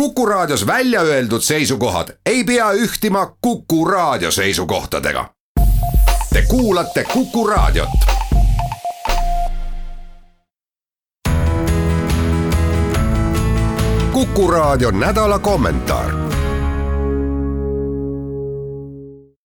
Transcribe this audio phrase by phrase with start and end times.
[0.00, 5.30] Kuku Raadios välja öeldud seisukohad ei pea ühtima Kuku Raadio seisukohtadega.
[6.32, 7.88] Te kuulate Kuku Raadiot.
[14.12, 16.10] kuku Raadio nädala kommentaar.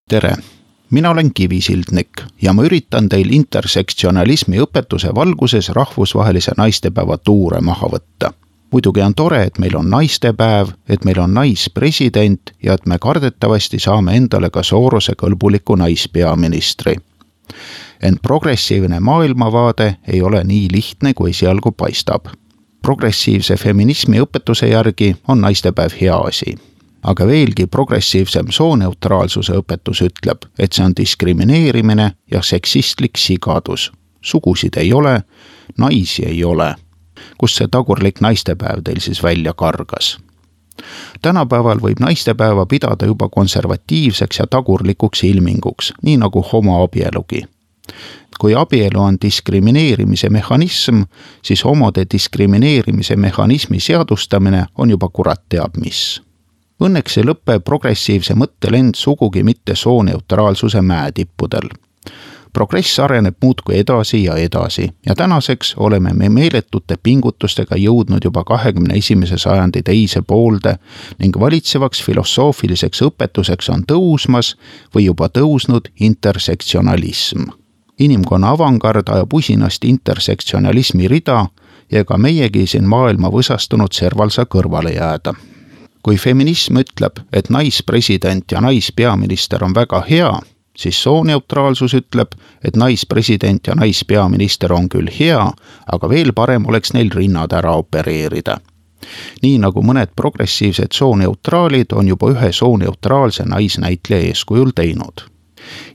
[0.10, 0.36] tere,
[0.90, 2.10] mina olen Kivisildnik
[2.42, 8.41] ja ma üritan teil intersektsionalismi õpetuse valguses rahvusvahelise naistepäeva tuure maha võtta
[8.72, 13.80] muidugi on tore, et meil on naistepäev, et meil on naispresident ja et me kardetavasti
[13.80, 16.96] saame endale ka Soorose kõlbuliku naispeaministri.
[18.02, 22.26] ent progressiivne maailmavaade ei ole nii lihtne, kui esialgu paistab.
[22.82, 26.56] progressiivse feminismi õpetuse järgi on naistepäev hea asi
[27.04, 33.92] aga veelgi progressiivsem sooneutraalsuse õpetus ütleb, et see on diskrimineerimine ja seksistlik sigadus.
[34.22, 35.24] sugusid ei ole,
[35.78, 36.76] naisi ei ole
[37.38, 40.18] kust see tagurlik naistepäev teil siis välja kargas?
[41.22, 47.44] tänapäeval võib naistepäeva pidada juba konservatiivseks ja tagurlikuks ilminguks, nii nagu homoabielugi.
[48.40, 51.02] kui abielu on diskrimineerimise mehhanism,
[51.44, 56.22] siis homode diskrimineerimise mehhanismi seadustamine on juba kurat teab mis.
[56.82, 61.70] Õnneks ei lõpe progressiivse mõttelend sugugi mitte sooneutraalsuse mäetippudel
[62.54, 68.98] progress areneb muudkui edasi ja edasi ja tänaseks oleme me meeletute pingutustega jõudnud juba kahekümne
[68.98, 70.76] esimese sajandi teise poolde
[71.20, 74.56] ning valitsevaks filosoofiliseks õpetuseks on tõusmas
[74.96, 77.50] või juba tõusnud intersektsionalism.
[78.00, 81.46] inimkonna avangard ajab usinasti intersektsionalismi rida
[81.92, 85.34] ja ega meiegi siin maailma võsastunud serval saa kõrvale jääda
[86.04, 90.32] kui feminism ütleb, et naispresident ja naispeaminister on väga hea
[90.78, 92.28] siis sooneutraalsus ütleb,
[92.64, 95.52] et naispresident ja naispeaminister on küll hea,
[95.92, 98.58] aga veel parem oleks neil rinnad ära opereerida.
[99.42, 105.26] nii nagu mõned progressiivsed sooneutraalid on juba ühe sooneutraalse naisnäitleja eeskujul teinud.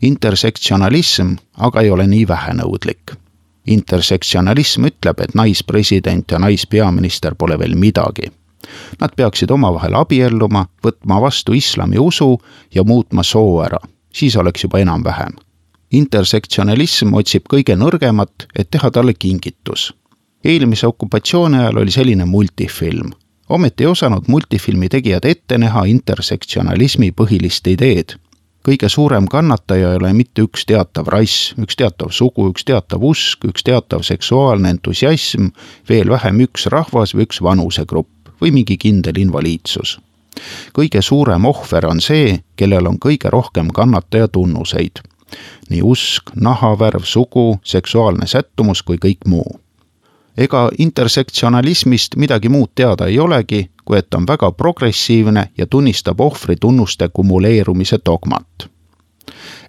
[0.03, 3.17] intersektsionalism aga ei ole nii vähenõudlik
[3.67, 8.31] intersektsionalism ütleb, et naispresident ja naispeaminister pole veel midagi.
[9.01, 12.39] Nad peaksid omavahel abielluma, võtma vastu islami usu
[12.75, 13.79] ja muutma soo ära
[14.17, 15.33] siis oleks juba enam-vähem.
[15.93, 19.95] intersektsionalism otsib kõige nõrgemat, et teha talle kingitus.
[20.45, 23.11] eelmise okupatsiooni ajal oli selline multifilm.
[23.49, 28.17] ometi ei osanud multifilmi tegijad ette näha intersektsionalismi põhilist ideed
[28.69, 33.45] kõige suurem kannataja ei ole mitte üks teatav rass, üks teatav sugu, üks teatav usk,
[33.45, 35.53] üks teatav seksuaalne entusiasm,
[35.89, 39.99] veel vähem üks rahvas või üks vanusegrupp või mingi kindel invaliidsus
[40.79, 45.01] kõige suurem ohver on see, kellel on kõige rohkem kannataja tunnuseid.
[45.71, 49.61] nii usk, nahavärv, sugu, seksuaalne sättumus kui kõik muu.
[50.37, 56.57] ega intersektsionalismist midagi muud teada ei olegi, kui et on väga progressiivne ja tunnistab ohvri
[56.61, 58.69] tunnuste kumuleerumise dogmat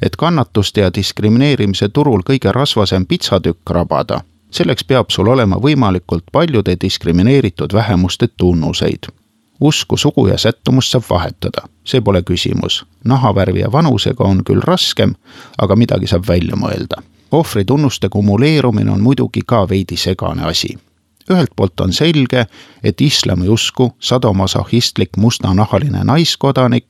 [0.02, 6.78] et kannatuste ja diskrimineerimise turul kõige rasvasem pitsatükk rabada, selleks peab sul olema võimalikult paljude
[6.82, 9.10] diskrimineeritud vähemuste tunnuseid
[9.60, 12.86] usku, sugu ja sättumust saab vahetada, see pole küsimus.
[13.04, 15.16] nahavärvi ja vanusega on küll raskem,
[15.58, 17.02] aga midagi saab välja mõelda.
[17.32, 20.78] ohvritunnuste kumuleerumine on muidugi ka veidi segane asi.
[21.32, 22.46] ühelt poolt on selge,
[22.84, 26.88] et islami usku sadomasohhistlik mustanahaline naiskodanik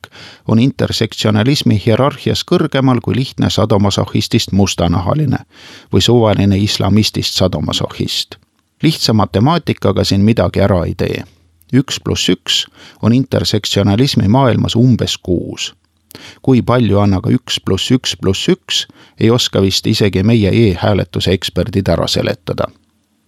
[0.48, 5.38] on intersektsionalismi hierarhias kõrgemal kui lihtne sadomasohhistist mustanahaline
[5.92, 8.36] või suvaline islamistist sadomasohhist
[8.82, 11.24] lihtsa matemaatikaga siin midagi ära ei tee
[11.72, 12.64] üks pluss üks
[13.02, 15.74] on intersektsionalismi maailmas umbes kuus.
[16.42, 18.86] kui palju on aga üks pluss üks pluss üks,
[19.20, 22.68] ei oska vist isegi meie e-hääletuse eksperdid ära seletada.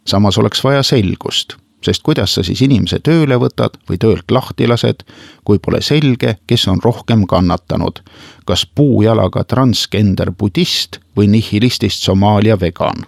[0.07, 5.05] samas oleks vaja selgust, sest kuidas sa siis inimese tööle võtad või töölt lahti lased,
[5.45, 8.01] kui pole selge, kes on rohkem kannatanud,
[8.47, 13.07] kas puujalaga transgender budist või nihilistist Somaalia vegan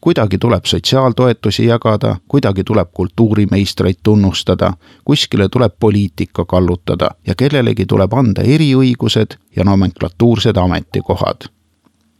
[0.00, 4.72] kuidagi tuleb sotsiaaltoetusi jagada, kuidagi tuleb kultuurimeistreid tunnustada,
[5.04, 11.48] kuskile tuleb poliitika kallutada ja kellelegi tuleb anda eriõigused ja nomenklatuursed ametikohad.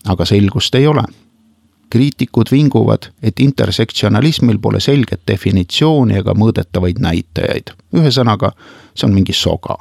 [0.08, 1.02] aga selgust ei ole.
[1.90, 7.70] kriitikud vinguvad, et intersektsionalismil pole selget definitsiooni ega mõõdetavaid näitajaid.
[7.94, 8.52] ühesõnaga,
[8.94, 9.76] see on mingi soga.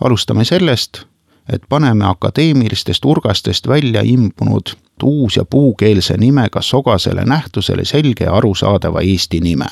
[0.00, 1.04] alustame sellest,
[1.52, 9.00] et paneme akadeemilistest urgastest välja imbunud uus ja puukeelse nimega sogasele nähtusele selge ja arusaadava
[9.00, 9.66] eesti nime.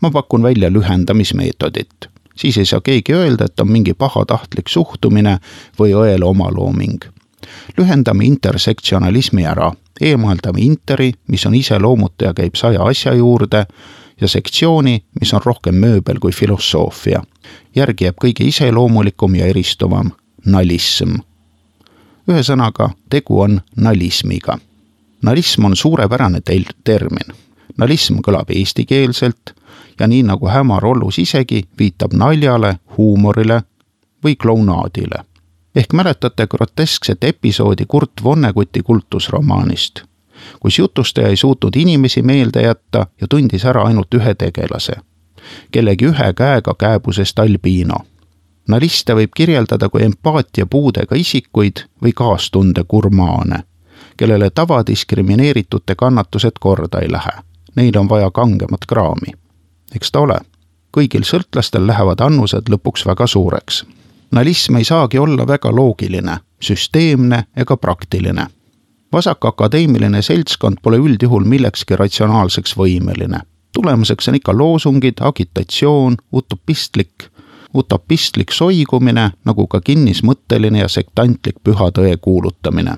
[0.00, 2.08] ma pakun välja lühendamismeetodit.
[2.36, 5.38] siis ei saa keegi öelda, et on mingi pahatahtlik suhtumine
[5.78, 7.04] või õel omalooming.
[7.78, 13.66] lühendame intersektsionalismi ära, eemaldame interi, mis on iseloomutaja, käib saja asja juurde
[14.20, 17.22] ja sektsiooni, mis on rohkem mööbel kui filosoofia.
[17.76, 20.10] järgi jääb kõige iseloomulikum ja eristuvam
[20.44, 21.16] nalism.
[22.28, 24.58] Ühesõnaga, tegu on nalismiga.
[25.22, 27.36] nalism on suurepärane teil termin.
[27.76, 29.54] nalism kõlab eestikeelselt
[30.00, 33.62] ja nii nagu Hämar Ollus isegi, viitab naljale, huumorile
[34.24, 35.24] või klounaadile.
[35.76, 40.04] ehk mäletate groteskset episoodi Kurt Vonneguti kultusromaanist
[40.60, 44.92] kus jutustaja ei suutnud inimesi meelde jätta ja tundis ära ainult ühe tegelase,
[45.70, 47.96] kellegi ühe käega kääbusest albiino.
[48.68, 53.62] Naliste võib kirjeldada kui empaatiapuudega isikuid või kaastunde gurmaane,
[54.16, 57.36] kellele tavadiskrimineeritute kannatused korda ei lähe.
[57.76, 59.34] Neil on vaja kangemat kraami.
[59.94, 60.38] eks ta ole,
[60.96, 63.84] kõigil sõltlastel lähevad annused lõpuks väga suureks.
[64.30, 68.46] nalism ei saagi olla väga loogiline, süsteemne ega praktiline
[69.14, 73.40] vasakakadeemiline seltskond pole üldjuhul millekski ratsionaalseks võimeline.
[73.74, 77.26] tulemuseks on ikka loosungid, agitatsioon, utopistlik,
[77.74, 82.96] utopistlik soigumine, nagu ka kinnismõtteline ja sektantlik püha tõe kuulutamine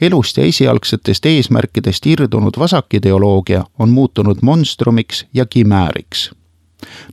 [0.00, 6.30] elust ja esialgsetest eesmärkidest irdunud vasakideoloogia on muutunud monstrumiks ja kimääriks.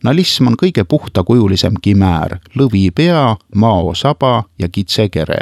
[0.04, 5.40] nalism on kõige puhtakujulisem kimäär, lõvipea, maosaba ja kitsekere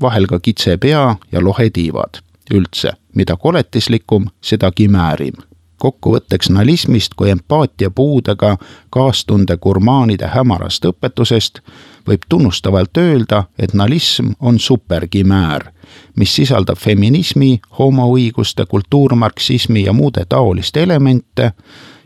[0.00, 2.22] vahel ka kitsepea ja lohetiivad.
[2.54, 5.34] üldse, mida koletislikum, seda kimäärim.
[5.78, 8.56] Kokkuvõtteks nalismist kui empaatia puudega
[8.90, 11.60] kaastunde gurmaanide hämarast õpetusest
[12.08, 15.70] võib tunnustavalt öelda, et nalism on superkimäär,
[16.16, 21.52] mis sisaldab feminismi, homoõiguste, kultuurmarksismi ja muude taoliste elemente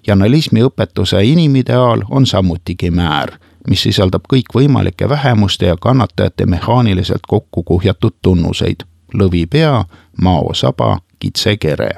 [0.06, 3.38] ja nalismi õpetuse inimideaal on samuti kimäär
[3.68, 8.84] mis sisaldab kõikvõimalike vähemuste ja kannatajate mehaaniliselt kokku kuhjatud tunnuseid.
[9.14, 9.84] lõvipea,
[10.22, 11.90] maosaba, kitsekere.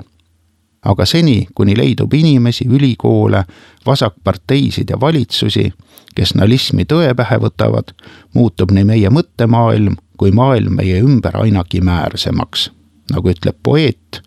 [0.84, 3.44] Aga seni, kuni leidub inimesi, ülikoole,
[3.86, 5.72] vasakparteisid ja valitsusi,
[6.14, 7.92] kes nalismi tõe pähe võtavad,
[8.34, 12.70] muutub nii meie mõttemaailm kui maailm meie ümber aina kimäärsemaks.
[13.10, 14.20] nagu ütleb poeet,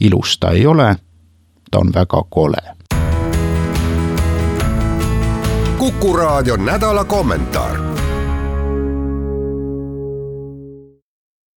[0.00, 0.96] ilus ta ei ole,
[1.70, 2.62] ta on väga kole
[5.78, 7.89] Kuku raadio nädala kommentaar